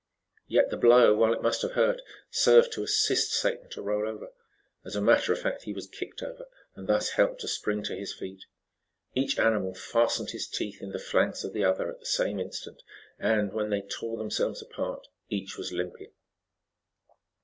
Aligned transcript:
Yet, 0.47 0.71
the 0.71 0.77
blow 0.77 1.13
while 1.15 1.31
it 1.31 1.43
must 1.43 1.61
have 1.61 1.73
hurt, 1.73 2.01
served 2.31 2.71
to 2.71 2.81
assist 2.81 3.33
Satan 3.33 3.69
to 3.69 3.83
roll 3.83 4.07
over. 4.09 4.31
As 4.83 4.95
a 4.95 4.99
matter 4.99 5.31
of 5.31 5.37
fact 5.39 5.61
he 5.61 5.73
was 5.73 5.85
kicked 5.85 6.23
over, 6.23 6.47
and 6.75 6.87
thus 6.87 7.11
helped 7.11 7.41
to 7.41 7.47
spring 7.47 7.83
to 7.83 7.95
his 7.95 8.11
feet. 8.11 8.45
Each 9.13 9.37
animal 9.37 9.75
fastened 9.75 10.31
his 10.31 10.47
teeth 10.47 10.81
in 10.81 10.89
the 10.89 10.97
flanks 10.97 11.43
of 11.43 11.53
the 11.53 11.63
other 11.65 11.87
at 11.91 11.99
the 11.99 12.07
same 12.07 12.39
instant, 12.39 12.81
and, 13.19 13.53
when 13.53 13.69
they 13.69 13.81
tore 13.81 14.17
themselves 14.17 14.59
apart, 14.59 15.07
each 15.29 15.55
was 15.55 15.71
limping. 15.71 16.09